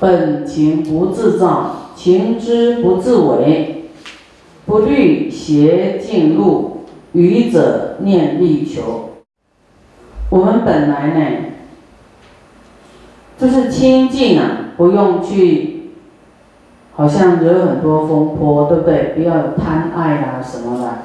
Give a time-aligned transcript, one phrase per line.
[0.00, 3.90] 本情不自造，情之不自为，
[4.64, 9.10] 不虑邪径路，愚者念力求。
[10.30, 11.36] 我们本来呢，
[13.36, 15.90] 就是清净啊，不用去，
[16.94, 19.14] 好像惹很多风波，对不对？
[19.16, 20.98] 不要有贪爱啊什么的，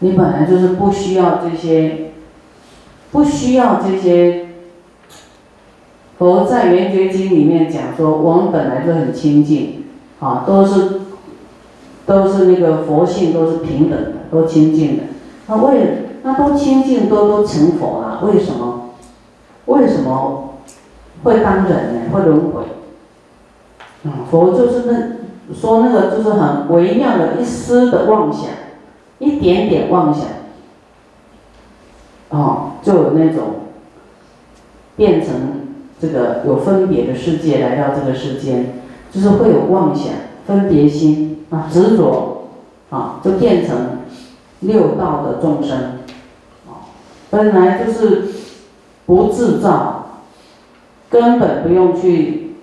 [0.00, 2.10] 你本来就是不需要这些，
[3.12, 4.39] 不需要这些。
[6.20, 9.86] 佛在《圆觉经》里面讲说，我们本来就很清净，
[10.20, 11.00] 啊，都是
[12.04, 15.04] 都是那个佛性，都是平等的，都清净的。
[15.46, 18.90] 那为那都清净，都都成佛了，为什么？
[19.64, 20.56] 为什么
[21.22, 22.00] 会当人呢？
[22.12, 22.64] 会轮回？
[24.02, 28.50] 嗯，佛就是那说那个就是很微妙的一丝的妄想，
[29.20, 30.24] 一点点妄想，
[32.28, 33.42] 哦，就有那种
[34.96, 35.59] 变成。
[36.00, 38.80] 这个有分别的世界来到这个世间，
[39.12, 40.14] 就是会有妄想、
[40.46, 42.48] 分别心啊、执着
[42.88, 43.98] 啊，就变成
[44.60, 45.98] 六道的众生
[46.66, 46.88] 啊。
[47.28, 48.28] 本来就是
[49.04, 50.06] 不自造，
[51.10, 52.54] 根本不用去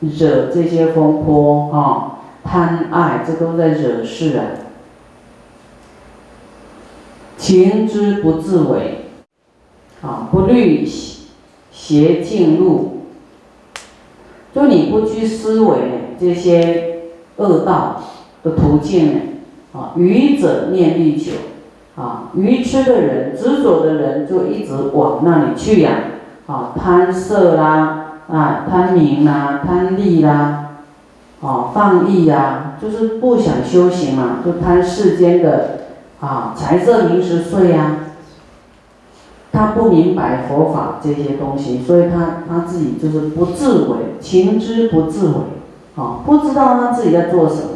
[0.00, 4.44] 惹这些风波啊、贪爱，这都在惹事啊。
[7.38, 9.06] 情之不自为
[10.02, 10.86] 啊，不虑。
[11.72, 12.98] 邪径路，
[14.54, 15.76] 就你不去思维
[16.20, 17.00] 这些
[17.36, 18.02] 恶道
[18.44, 19.32] 的途径？
[19.72, 21.32] 啊，愚者念力久，
[21.96, 25.92] 啊，愚痴的人、执着的人就一直往那里去呀，
[26.46, 30.72] 啊，贪色啦，啊，贪名啦，贪利啦，
[31.40, 35.78] 啊，放逸呀，就是不想修行嘛，就贪世间的
[36.20, 37.96] 啊财色名食睡呀。
[39.52, 45.34] 他不明白佛法这些东西，所以他他自己就是不自为，情之不自为，
[45.94, 47.68] 啊，不知道他自己在做什么，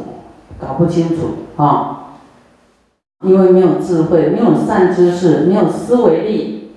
[0.58, 2.14] 搞不清楚啊，
[3.22, 6.70] 因为没有智慧，没有善知识，没有思维力，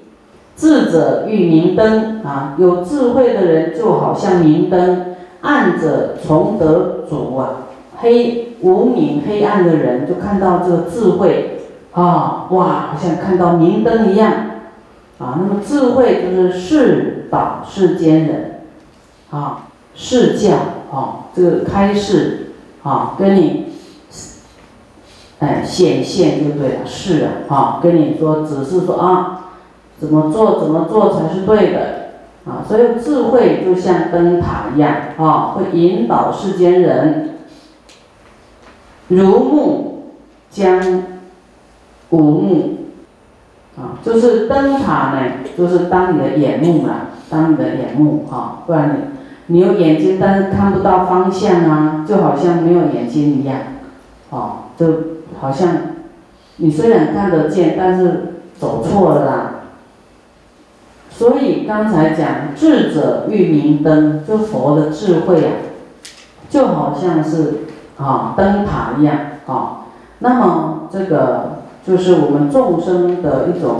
[0.57, 7.67] 智者欲明灯啊，有智慧的人就好像明灯，暗者从得主啊，
[7.99, 11.61] 黑无明黑暗的人就看到这个智慧
[11.93, 14.31] 啊，哇，好像看到明灯一样。
[15.19, 18.62] 啊，那么智慧就是示导世间人，
[19.31, 20.56] 啊，示教
[20.91, 22.53] 啊，这个开示
[22.84, 23.66] 啊，跟你，
[25.40, 29.52] 哎，显现就对了，是啊，啊，跟你说，只是说啊，
[30.00, 32.12] 怎么做怎么做才是对的，
[32.46, 37.40] 啊，所以智慧就像灯塔一样，啊，会引导世间人，
[39.09, 40.13] 如目
[40.50, 41.03] 将
[42.12, 42.78] 无目。
[43.79, 45.22] 啊，就是灯塔呢，
[45.57, 48.90] 就是当你的眼目啦，当你的眼目啊，不然
[49.47, 53.57] 你你有眼睛，但是看不到方向啊，就好像没有眼睛一样，
[54.31, 54.88] 哦，就
[55.39, 55.69] 好像
[56.57, 59.51] 你虽然看得见，但是走错了啦。
[61.09, 65.51] 所以刚才讲智者欲明灯，就佛的智慧啊，
[66.50, 67.59] 就好像是
[67.97, 69.85] 啊灯塔一样啊。
[70.19, 71.58] 那么这个。
[71.89, 73.77] 就是我们众生的一种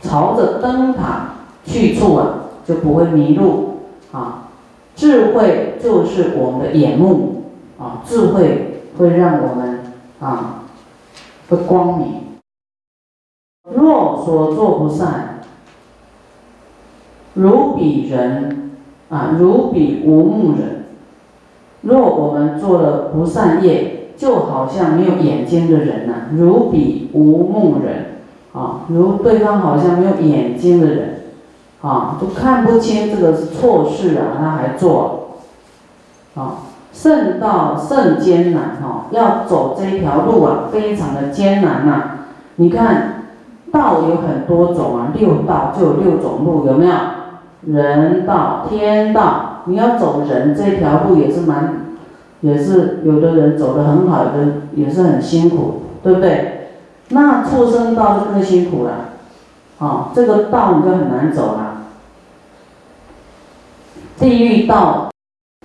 [0.00, 1.30] 朝着灯塔
[1.64, 3.80] 去处啊，就不会迷路
[4.12, 4.50] 啊。
[4.94, 7.46] 智慧就是我们的眼目
[7.76, 10.62] 啊，智慧会让我们啊
[11.48, 12.20] 会光明。
[13.74, 15.40] 若所作不善，
[17.34, 18.70] 如彼人
[19.08, 20.84] 啊，如彼无目人。
[21.80, 23.97] 若我们做了不善业。
[24.18, 28.16] 就好像没有眼睛的人呐，如彼无目人，
[28.52, 31.20] 啊，如对方好像没有眼睛的人，
[31.82, 35.36] 啊，都看不清这个是错事啊，他还做，
[36.34, 42.02] 啊，圣道甚艰难哈，要走这一条路啊，非常的艰难呐。
[42.56, 43.22] 你看，
[43.70, 46.92] 道有很多种啊，六道就有六种路，有没有？
[47.66, 51.87] 人道、天道，你要走人这条路也是蛮。
[52.40, 56.70] 也是有的人走得很好，有的也是很辛苦，对不对？
[57.10, 58.92] 那畜生道就更辛苦了，
[59.78, 61.74] 啊，这个道你就很难走了。
[64.18, 65.10] 地狱道、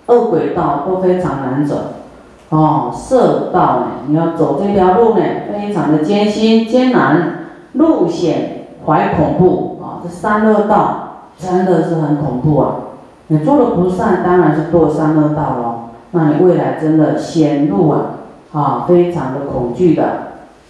[0.06, 1.76] 恶鬼道都非常难走，
[2.50, 12.76] 哦，色道呢，你要走这条路呢，非常的艰辛艰难，路险怀恐怖啊，这三恶道真的是很恐怖啊！
[13.28, 15.83] 你做了不善，当然是堕三恶道喽。
[16.16, 18.02] 那你未来真的显露啊，
[18.54, 20.04] 啊，非常的恐惧的，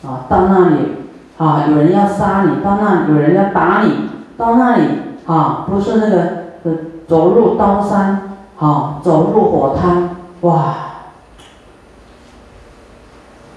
[0.05, 0.75] 啊，到那里
[1.37, 3.91] 啊，有人要杀你，到那有人要打你，
[4.37, 4.83] 到那里
[5.25, 6.17] 啊，不是那个
[6.63, 6.71] 呃
[7.07, 10.75] 走入刀山，啊，啊，走入火滩，哇！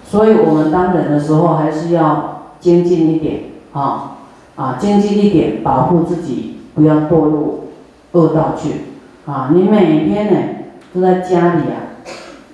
[0.04, 3.42] 所以我们当人的时候，还是要精进一点，
[3.72, 4.16] 啊
[4.56, 7.68] 啊，精进一点，保护自己，不要堕入
[8.12, 8.86] 恶道去，
[9.26, 9.50] 啊！
[9.52, 10.55] 你每天呢
[10.96, 12.00] 都在家里啊，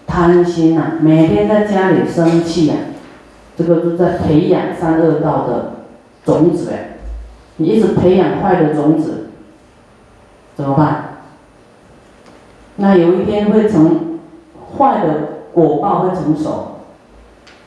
[0.06, 2.74] 贪心呐，每天在家里生气呀，
[3.56, 5.74] 这个都在培养三恶道的
[6.24, 6.96] 种子哎，
[7.58, 9.28] 你一直培养坏的种子，
[10.56, 11.04] 怎么办？
[12.76, 14.18] 那有一天会成
[14.76, 15.14] 坏的
[15.52, 16.78] 果报会成熟，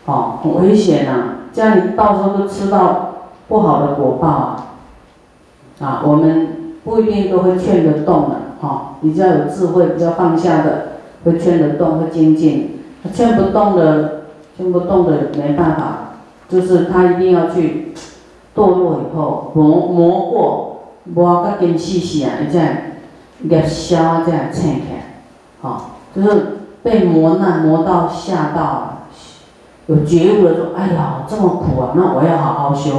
[0.06, 1.36] 哦，很危险呐！
[1.54, 4.68] 这样你到时候都吃到不好的果报啊！
[5.80, 12.80] 啊，我们不一定都会劝得动的，哈，比较有智慧、比较放下的，会劝得动、会精进；
[13.14, 14.22] 劝不动的、
[14.56, 15.98] 劝不动的没办法，
[16.48, 17.94] 就是他一定要去
[18.56, 22.68] 堕落以后磨磨过，磨个根细细啊，这样。
[23.50, 25.20] 业消这样撑开，
[25.62, 29.10] 好，就是被磨难磨到吓到，
[29.88, 32.92] 有觉悟了说，哎呀，这么苦啊，那我要好好修，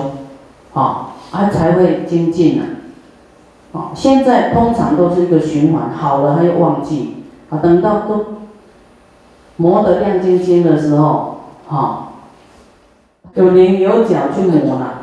[0.73, 2.65] 好，啊才会精进呢，
[3.95, 8.25] 现在通常都是一个循环，好了他又忘记，啊，等到都
[9.57, 12.13] 磨得亮晶晶的时候，好，
[13.35, 15.03] 有棱有角去磨了，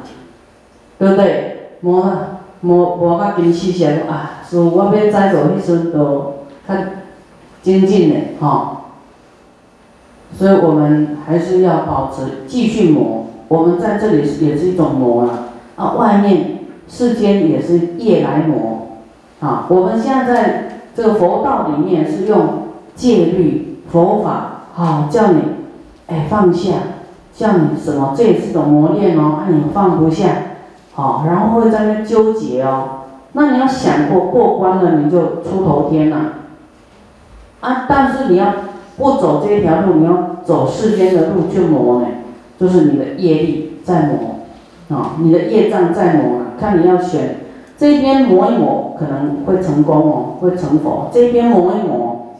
[1.00, 1.70] 对不对？
[1.81, 2.30] 磨了。
[2.66, 6.36] 无无较精细些啊，是我要再做迄阵都
[6.66, 7.04] 看
[7.62, 8.84] 精进的哈，
[10.34, 13.26] 所以我们还是要保持继续磨。
[13.50, 16.53] 我们在这里也是一种磨了啊，外面
[16.94, 19.00] 世间也是业来磨
[19.40, 19.66] 啊。
[19.69, 25.42] 我们现在在这个佛道里面是用戒律佛法，好叫你
[26.06, 26.74] 哎放下，
[27.34, 28.13] 叫你什么？
[28.16, 30.28] 这也是种磨练哦，啊你放不下。
[30.94, 33.00] 好，然后会在那纠结哦。
[33.31, 36.18] 那你要想过过关了，你就出头天了。
[37.62, 38.54] 啊，但是你要
[38.98, 42.07] 不走这条路，你要走世间的路去磨呢，
[42.60, 44.32] 就是你的业力在磨，
[44.94, 46.45] 啊，你的业障在磨了。
[46.60, 47.38] 看你要选
[47.78, 51.10] 这边磨一磨，可能会成功哦，会成佛。
[51.12, 52.36] 这边磨一磨，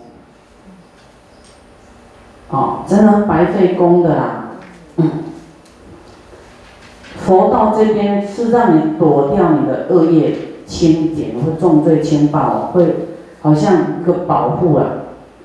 [2.50, 4.52] 哦，真的白费功的啦。
[4.98, 5.10] 嗯。
[7.18, 10.36] 佛道这边是让你躲掉你的恶业
[10.66, 13.08] 轻一点，会重罪轻报，会
[13.42, 14.86] 好像一个保护啊，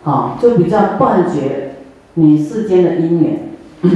[0.04, 1.76] 啊，就比较断绝
[2.14, 3.48] 你世间的因缘。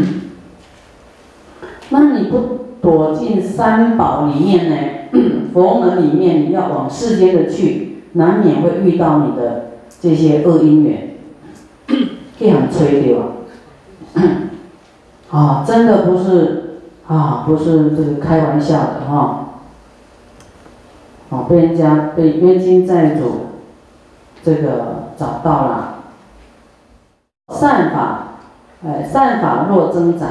[1.90, 4.76] 那你不躲进三宝里面呢？
[5.54, 9.70] 佛门里面你要往世间的去，难免会遇到你的
[10.00, 11.16] 这些恶因缘，
[12.38, 13.18] 这样吹掉
[15.30, 16.58] 啊， 真的不是。
[17.08, 19.48] 啊，不是这个开玩笑的哈！
[21.30, 23.48] 啊，被人家被冤亲债主
[24.44, 25.94] 这个找到了。
[27.50, 28.38] 善法，
[28.86, 30.28] 哎，善法若增长，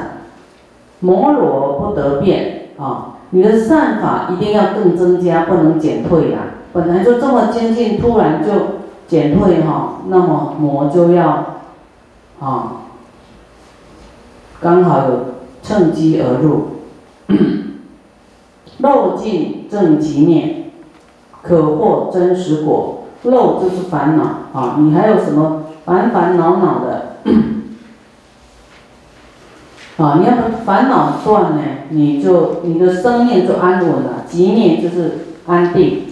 [1.02, 3.18] 摩罗不得变啊！
[3.32, 6.40] 你的善法一定要更增加，不能减退呀。
[6.74, 8.52] 本来就这么精进，突然就
[9.08, 11.58] 减退哈，那么魔就要
[12.40, 12.72] 啊，
[14.62, 15.32] 刚好有。
[15.64, 16.70] 趁机而入，
[18.80, 20.72] 漏尽正极灭，
[21.44, 23.04] 可获真实果。
[23.22, 24.24] 漏就是烦恼
[24.60, 27.11] 啊，你还有什么烦烦恼恼的？
[30.02, 30.34] 啊，你要
[30.66, 34.26] 烦恼断呢，你就你的生命就安稳了。
[34.28, 36.04] 极念就是安定，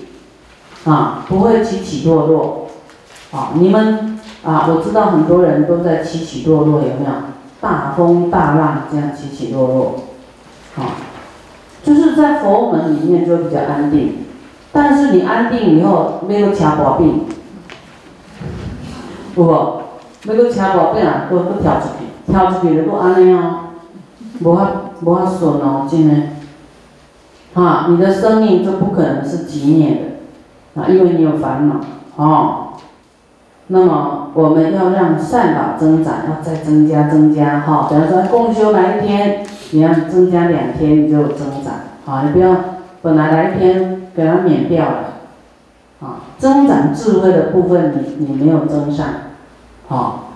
[0.85, 2.67] 啊，不会起起落落。
[3.31, 7.11] 啊，你们啊，我知道很多人都在起起落落，有没有？
[7.61, 9.95] 大风大浪这样起起落落，
[10.77, 10.95] 啊，
[11.83, 14.19] 就是在佛门里面就比较安定，
[14.71, 17.25] 但是你安定以后没有卡毛病，
[19.35, 19.73] 不不，
[20.23, 23.58] 没有卡毛病啊，都都挑出去，挑出去的都安尼哦，
[24.41, 26.15] 无法无法顺哦，真的，
[27.53, 30.01] 哈，你的生命就不可能是极灭
[30.75, 31.75] 的，啊，因为你有烦恼，
[32.15, 32.65] 哦。
[33.71, 37.87] 那么我们要让善法增长，要再增加增加哈。
[37.87, 41.73] 比方说共修来一天，你要增加两天，你就增长
[42.07, 42.23] 啊。
[42.25, 42.55] 你不要
[43.03, 44.97] 本来来一天给它免掉了
[46.01, 46.25] 啊。
[46.39, 49.05] 增长智慧的部分，你你没有增上，
[49.87, 50.28] 好。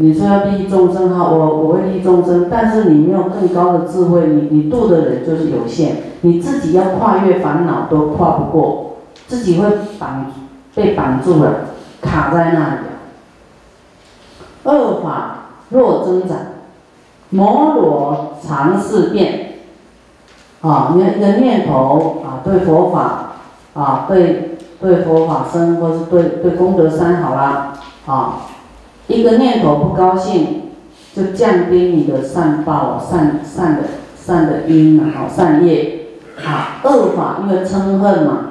[0.00, 10.32] 你说要利益众生哈，我我会利益众生，但是你没有更高的智慧，你你度的人就是有限，你自己要跨越烦恼都跨不过，自己会绑
[10.74, 11.52] 被绑住了。
[12.00, 12.80] 卡在那里，
[14.62, 16.38] 恶法若增长，
[17.30, 19.54] 摩罗常事变，
[20.60, 23.32] 啊，你的念头啊，对佛法
[23.74, 27.72] 啊，对对佛法僧，或是对对功德山好啦，
[28.06, 28.34] 啊，
[29.08, 30.70] 一个念头不高兴，
[31.14, 33.82] 就降低你的善报、善善的
[34.16, 35.94] 善的因啊，善业。
[36.46, 38.50] 啊，恶法因为嗔恨嘛，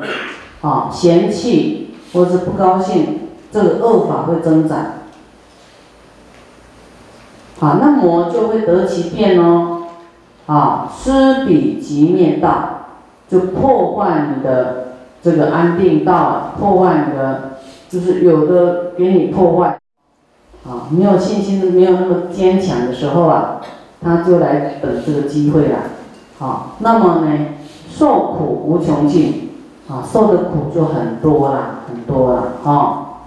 [0.61, 4.77] 啊，嫌弃或是不高兴，这个恶法会增长，
[7.59, 9.83] 好，那魔就会得其便哦，
[10.47, 12.87] 啊，施彼即灭道，
[13.29, 14.83] 就破坏你的。
[15.23, 17.57] 这个安定道破坏你的，
[17.89, 19.76] 就是有的给你破坏，
[20.65, 23.61] 啊，没有信心、没有那么坚强的时候啊，
[24.01, 25.77] 他就来等这个机会了，
[26.39, 27.37] 啊，那么呢，
[27.89, 29.49] 受苦无穷尽，
[29.89, 33.23] 啊，受的苦就很多了，很多了，啊，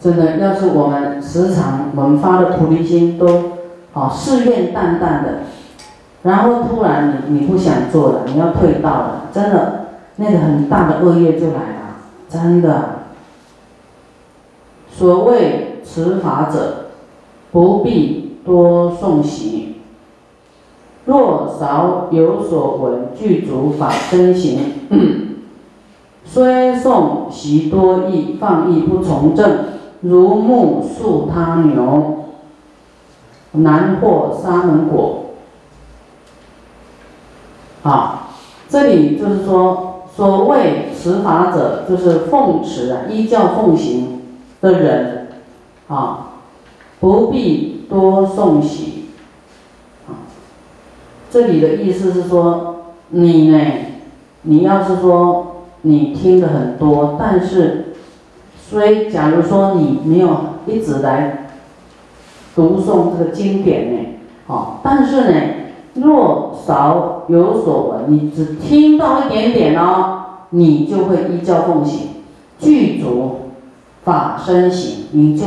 [0.00, 3.26] 真的，要是我们时常我们发的菩提心都，
[3.92, 5.40] 啊，誓愿淡淡的，
[6.22, 9.84] 然后突然你你不想做了，你要退道了，真的。
[10.20, 11.96] 那个很大的恶业就来了，
[12.28, 13.04] 真的。
[14.90, 16.90] 所谓持法者，
[17.50, 19.76] 不必多诵习。
[21.06, 24.58] 若少有所闻，具足法身行。
[26.24, 29.58] 虽诵习多义，放逸不从正，
[30.02, 32.24] 如木树他牛，
[33.52, 35.24] 难获沙门果。
[37.82, 38.28] 啊，
[38.68, 39.84] 这里就是说。
[40.18, 44.20] 所谓持法者，就是奉持啊，依教奉行
[44.60, 45.17] 的人，
[45.88, 46.28] 啊，
[47.00, 49.06] 不必多诵习，
[50.06, 50.28] 啊，
[51.30, 52.76] 这里的意思是说，
[53.10, 53.60] 你呢，
[54.42, 57.94] 你要是说你听的很多，但是，
[58.58, 61.50] 虽假如说你没有一直来
[62.54, 64.08] 读诵这个经典呢，
[64.46, 65.40] 啊，但是呢。
[65.94, 72.08] 若少有所闻，你只听到一点点哦，你就会依教奉行，
[72.60, 73.40] 具足
[74.04, 75.46] 法身行，你就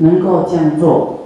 [0.00, 1.20] 能够这样做。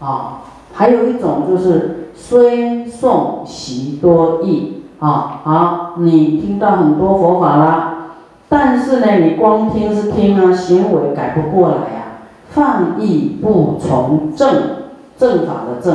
[0.00, 0.40] 啊。
[0.72, 8.08] 还有一种就是虽诵习多义啊，好，你听到很多佛法啦，
[8.48, 12.04] 但是呢，你光听是听啊，行为改不过来呀，
[12.50, 14.54] 放逸不从正
[15.16, 15.94] 正法的正。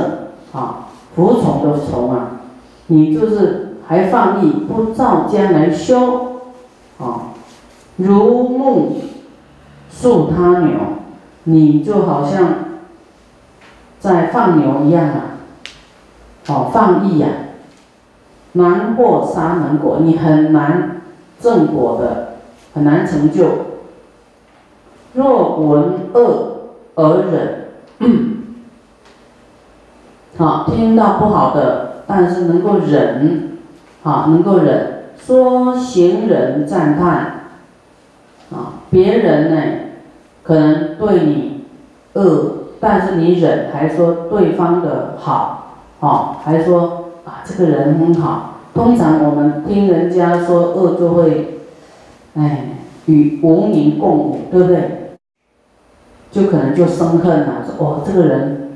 [0.52, 2.40] 啊，服从的从啊，
[2.88, 6.40] 你就是还放逸，不照将来修，
[7.00, 7.34] 啊，
[7.98, 9.02] 如木
[9.90, 10.72] 塑他牛，
[11.50, 12.54] 你就好像
[14.00, 15.22] 在放牛一样啊，
[16.48, 17.28] 哦，放逸呀，
[18.54, 21.02] 难获沙门果，你很难
[21.40, 22.38] 正果的，
[22.76, 23.48] 很难成就。
[25.14, 26.58] 若闻恶
[26.96, 27.66] 而忍。
[30.38, 33.58] 好，听到不好的，但是能够忍，
[34.04, 34.98] 好，能够忍。
[35.18, 37.12] 说行人赞叹，
[38.52, 39.62] 啊，别人呢，
[40.50, 41.66] 可能对你
[42.14, 48.56] 恶，但是你忍，还说对方的好，哦，还说啊，这个人很好。
[48.74, 51.60] 通常我们听人家说恶，就会，
[52.34, 52.70] 哎，
[53.06, 55.12] 与无名共舞，对不对？
[56.32, 58.72] 就可能就生恨了，说哦，这个人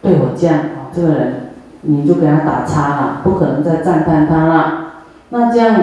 [0.00, 0.60] 对我这样。
[0.60, 1.34] 哦这个人，
[1.82, 4.92] 你就给他打叉了，不可能再赞叹他了。
[5.28, 5.74] 那这样，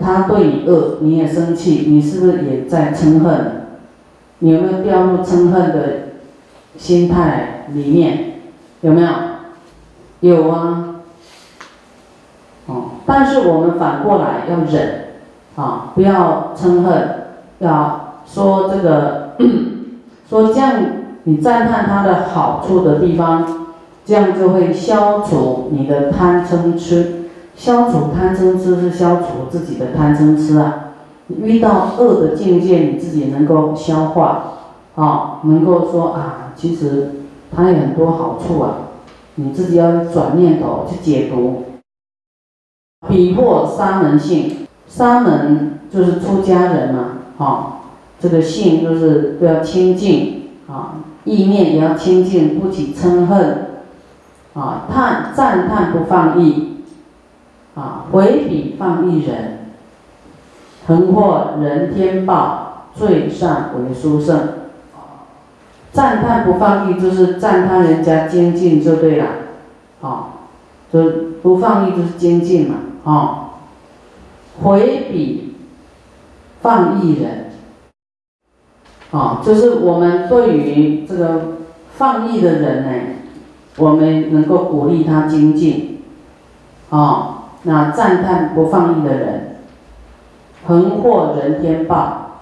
[0.00, 3.61] 他对你恶，你也生气，你是不是也在嗔恨？
[4.42, 5.82] 你有没有掉入嗔恨的
[6.76, 8.40] 心态里面？
[8.80, 9.08] 有没有？
[10.20, 10.96] 有啊。
[12.66, 15.10] 哦，但是我们反过来要忍，
[15.54, 17.26] 啊，不要嗔恨，
[17.60, 19.36] 要说这个，
[20.28, 20.72] 说这样，
[21.22, 23.68] 你赞叹他的好处的地方。
[24.04, 30.91] 这样就会消除你的贪嗔痴，消除贪嗔痴是消除自己的贪嗔痴啊。
[31.28, 34.44] 遇到恶的境界，你自己能够消化，
[34.94, 37.12] 啊，能够说啊，其实
[37.54, 38.76] 它有很多好处啊，
[39.36, 41.64] 你自己要转念头去解读。
[43.08, 47.80] 比破三门性，三门就是出家人嘛，啊，
[48.20, 53.68] 这个性就是都要清净啊，意念也要清净，不起嗔恨。
[54.54, 56.82] 啊，叹赞叹不放逸，
[57.74, 59.61] 啊，回彼放逸人，
[60.86, 64.48] 横获人天报，最善为殊胜。
[65.92, 69.26] 赞叹不放逸就是赞叹人家精进就对了，
[70.00, 70.28] 啊，
[70.92, 71.04] 就
[71.42, 73.50] 不放逸就是精进嘛，啊，
[74.62, 75.54] 回彼
[76.62, 77.50] 放逸人，
[79.10, 81.42] 啊，就是我们对于这个
[81.96, 82.92] 放逸的人呢。
[83.78, 86.02] 我们能够鼓励他精进，
[86.90, 89.41] 啊，那赞叹不放逸的人，
[90.66, 92.40] 横获人天报，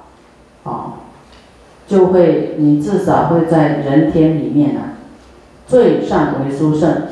[0.64, 0.94] 啊，
[1.86, 5.00] 就会你至少会在人天里面啊，
[5.66, 7.02] 最上为殊胜。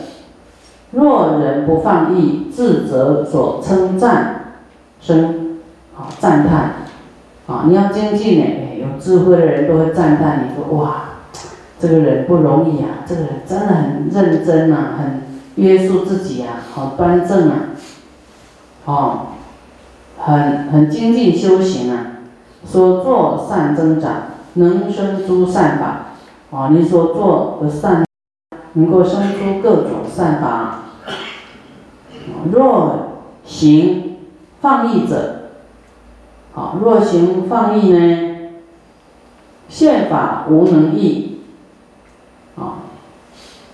[0.91, 4.55] 若人不放逸，自责所称赞，
[5.01, 5.59] 生
[5.97, 6.73] 啊赞叹，
[7.47, 8.45] 啊你要精进呢，
[8.81, 11.05] 有智慧的人都会赞叹你说哇，
[11.79, 15.23] 这个人不容易啊，这个人真的很认真呐，很
[15.57, 17.55] 约束自己啊，好端正啊，
[18.87, 19.27] 哦，
[20.19, 22.07] 很很精进修行啊，
[22.65, 24.23] 所作善增长，
[24.55, 28.05] 能生诸善法，啊你所做的善。
[28.75, 30.83] 能够生出各种善法。
[32.53, 33.09] 若
[33.43, 34.19] 行
[34.61, 35.51] 放逸者，
[36.53, 38.51] 好，若行放逸呢？
[39.69, 41.41] 宪法无能易，
[42.57, 42.85] 啊，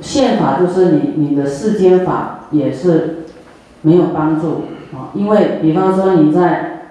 [0.00, 3.24] 宪法就是你你的世间法也是
[3.82, 4.62] 没有帮助
[5.14, 6.88] 因为比方说你在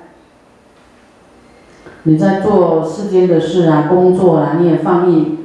[2.03, 5.39] 你在做世间的事啊，工作啊，你也放逸。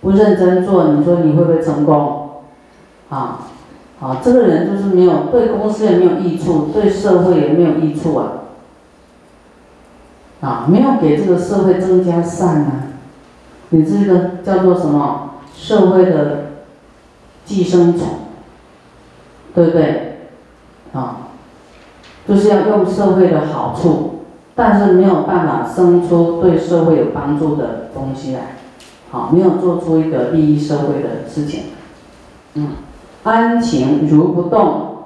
[0.00, 2.42] 不认真做，你说你会不会成功？
[3.08, 3.48] 啊，
[3.98, 8.32] 好，这个人就是没有对公司也没有益处，对社会也没有益处啊，
[10.42, 12.72] 啊，没有给这个社会增加善啊，
[13.70, 15.30] 你这个叫做什么？
[15.56, 16.46] 社会的
[17.46, 18.08] 寄生虫，
[19.54, 20.18] 对不对？
[20.92, 21.28] 啊，
[22.26, 24.20] 就是要用社会的好处，
[24.54, 28.56] 但是没有办法生出对社会有帮助的东西来。
[29.10, 31.64] 好，没有做出一个利益社会的事情。
[32.54, 32.68] 嗯，
[33.22, 35.04] 安情如不动，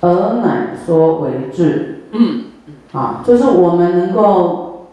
[0.00, 2.04] 而乃说为智。
[2.12, 2.44] 嗯，
[2.92, 4.88] 啊，就是我们能够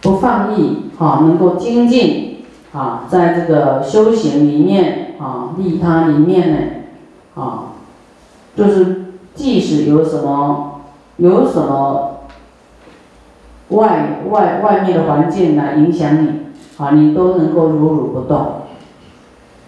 [0.00, 6.58] 不放逸，啊，能够精进，啊，在这个修行里面，啊，利他里面呢，
[7.34, 7.72] 啊，
[8.54, 9.07] 就是
[9.38, 10.80] 即使有什么，
[11.18, 12.16] 有什么。
[13.68, 16.28] 外外外面的环境来影响你，
[16.78, 18.36] 啊，你都能够如如不动，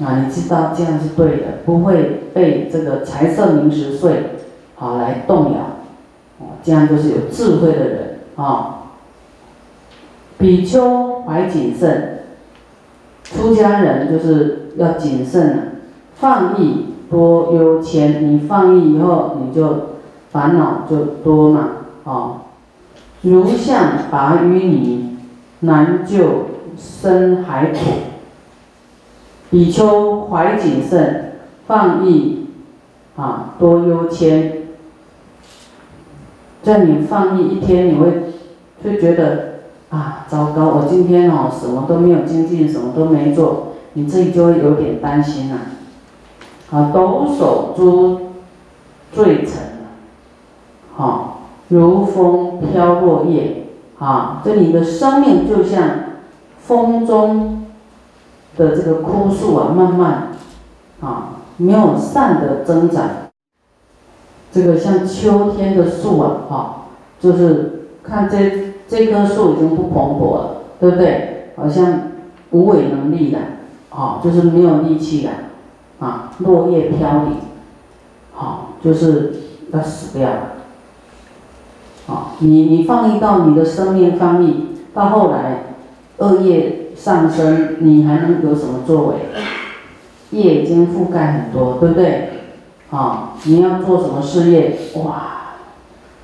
[0.00, 4.38] 啊，你知道这样是对的，不会被这个财色名食睡，
[4.78, 5.58] 啊来动摇，
[6.40, 8.76] 哦，这样就是有智慧的人，啊。
[10.38, 12.20] 比丘怀谨慎，
[13.22, 15.62] 出家人就是要谨慎了，
[16.14, 19.76] 放逸多忧谦，你放逸以后，你就
[20.30, 21.68] 烦恼就多嘛，
[22.04, 22.42] 啊。
[23.22, 25.18] 如象拔淤泥，
[25.60, 26.46] 难救
[26.78, 27.78] 深海苦。
[29.50, 31.32] 比丘怀谨慎，
[31.66, 32.46] 放逸，
[33.16, 34.58] 啊，多忧谦。
[36.62, 38.32] 在你放逸一天，你会
[38.84, 39.54] 就觉得
[39.88, 45.58] 啊，糟糕，我今天哦什么都没有精进，什么都没做，你自己就会有点担心了。
[46.70, 48.20] 啊，抖擞诸
[49.12, 49.54] 罪尘，
[50.96, 51.26] 好。
[51.68, 53.66] 如风飘落叶，
[54.00, 55.88] 啊，这你的生命就像
[56.58, 57.66] 风中
[58.56, 60.32] 的这个枯树啊，慢慢
[61.00, 63.08] 啊没有善的增长。
[64.50, 66.74] 这个像秋天的树啊，哈，
[67.20, 71.52] 就是看这这棵树已经不蓬勃了，对不对？
[71.54, 72.00] 好像
[72.50, 73.38] 无为能力的，
[73.90, 75.32] 啊，就是没有力气了，
[76.00, 77.36] 啊，落叶飘零，
[78.32, 79.34] 好，就是
[79.72, 80.40] 要死掉了。
[82.06, 85.74] 好你你放逸到你的生命放逸，到后来
[86.18, 89.16] 恶业上升，你还能有什么作为？
[90.30, 92.30] 业已经覆盖很多，对不对？
[92.90, 94.76] 啊，你要做什么事业？
[94.96, 95.56] 哇，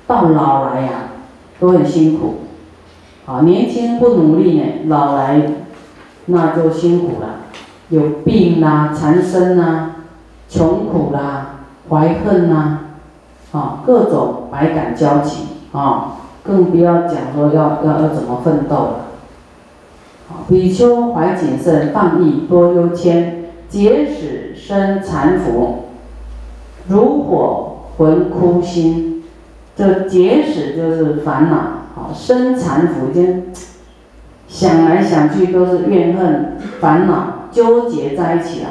[0.07, 0.89] 到老来呀，
[1.59, 2.35] 都很辛苦。
[3.25, 5.41] 啊，年轻不努力呢，老来
[6.27, 7.41] 那就辛苦了，
[7.89, 9.95] 有病啦、缠身啦、
[10.49, 12.79] 穷苦啦、怀恨啦，
[13.51, 15.43] 啊，各种百感交集。
[15.73, 18.99] 啊，更不要讲说要要要怎么奋斗了。
[20.47, 25.83] 比丘怀谨慎，放逸多忧谦，结使生残腐，
[26.87, 29.23] 如火焚枯心。
[29.75, 33.47] 这结使就是烦恼，啊，生残腐，间
[34.47, 38.69] 想来想去都是怨恨、烦恼纠结在一起了。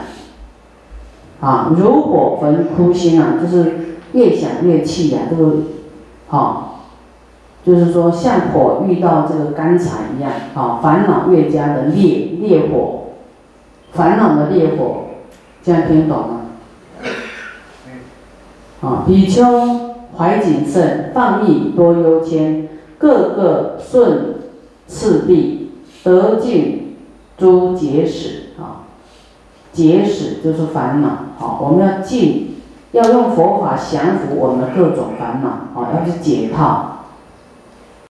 [1.41, 5.57] 啊，如火焚枯心啊，就是越想越气呀，这个，
[6.29, 6.63] 好。
[7.65, 13.07] 就是说，像火遇到这个干柴一样，啊，烦恼越加的烈烈火，
[13.91, 15.07] 烦恼的烈火，
[15.65, 16.41] 这样听懂吗？
[18.83, 19.43] 啊，比丘
[20.17, 22.69] 怀谨慎，放逸多忧谦，
[22.99, 24.37] 个个顺
[24.87, 25.73] 次第，
[26.05, 26.97] 得尽
[27.37, 28.46] 诸结使，
[29.77, 31.09] 结使就是烦恼，
[31.39, 32.57] 好，我们要尽
[32.93, 36.96] 要用佛法降服我们各种烦恼好，要去解套。